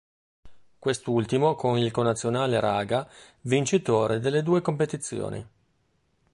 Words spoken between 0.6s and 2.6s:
Quest'ultimo con il connazionale